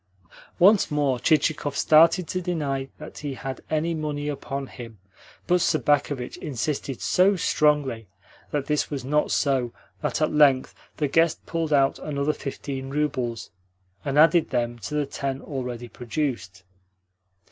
Once 0.57 0.89
more 0.89 1.19
Chichikov 1.19 1.75
started 1.77 2.27
to 2.27 2.41
deny 2.41 2.89
that 2.97 3.19
he 3.19 3.35
had 3.35 3.61
any 3.69 3.93
money 3.93 4.27
upon 4.29 4.65
him, 4.65 4.97
but 5.45 5.61
Sobakevitch 5.61 6.37
insisted 6.37 6.99
so 6.99 7.35
strongly 7.35 8.07
that 8.49 8.65
this 8.65 8.89
was 8.89 9.05
not 9.05 9.29
so 9.29 9.71
that 10.01 10.19
at 10.19 10.33
length 10.33 10.73
the 10.97 11.07
guest 11.07 11.45
pulled 11.45 11.71
out 11.71 11.99
another 11.99 12.33
fifteen 12.33 12.89
roubles, 12.89 13.51
and 14.03 14.17
added 14.17 14.49
them 14.49 14.79
to 14.79 14.95
the 14.95 15.05
ten 15.05 15.39
already 15.39 15.87
produced. 15.87 16.63